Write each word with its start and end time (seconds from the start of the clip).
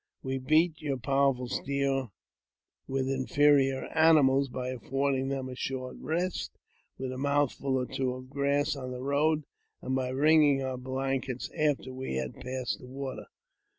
We 0.23 0.39
beat 0.39 0.81
your 0.81 0.97
powerful 0.97 1.47
steed 1.47 2.07
with 2.87 3.07
inferior 3.07 3.85
animals 3.93 4.49
by 4.49 4.69
affording 4.69 5.27
them 5.27 5.47
a 5.47 5.53
short 5.55 5.95
rest, 5.99 6.57
with 6.97 7.11
a 7.11 7.19
mouthful 7.19 7.77
or 7.77 7.85
two 7.85 8.15
of 8.15 8.31
grass 8.31 8.75
on 8.75 8.89
the 8.89 9.03
road, 9.03 9.43
and 9.79 9.93
by 9.95 10.09
wringing 10.09 10.59
our 10.63 10.77
blankets 10.77 11.51
after 11.55 11.93
we 11.93 12.15
had 12.15 12.33
passed 12.33 12.79
the 12.79 12.87
water." 12.87 13.27